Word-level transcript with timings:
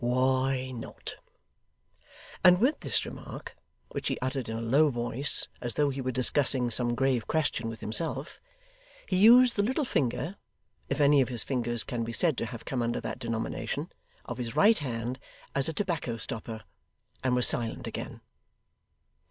'Why 0.03 0.71
not?' 0.71 1.17
and 2.43 2.57
with 2.59 2.79
this 2.79 3.05
remark, 3.05 3.55
which 3.91 4.07
he 4.07 4.17
uttered 4.19 4.49
in 4.49 4.57
a 4.57 4.61
low 4.61 4.89
voice 4.89 5.47
as 5.61 5.75
though 5.75 5.91
he 5.91 6.01
were 6.01 6.11
discussing 6.11 6.71
some 6.71 6.95
grave 6.95 7.27
question 7.27 7.69
with 7.69 7.81
himself, 7.81 8.39
he 9.05 9.15
used 9.15 9.55
the 9.57 9.61
little 9.61 9.85
finger 9.85 10.37
if 10.89 10.99
any 10.99 11.21
of 11.21 11.29
his 11.29 11.43
fingers 11.43 11.83
can 11.83 12.03
be 12.03 12.13
said 12.13 12.35
to 12.39 12.47
have 12.47 12.65
come 12.65 12.81
under 12.81 12.99
that 12.99 13.19
denomination 13.19 13.91
of 14.25 14.39
his 14.39 14.55
right 14.55 14.79
hand 14.79 15.19
as 15.53 15.69
a 15.69 15.73
tobacco 15.73 16.17
stopper, 16.17 16.63
and 17.23 17.35
was 17.35 17.47
silent 17.47 17.85
again. 17.85 18.21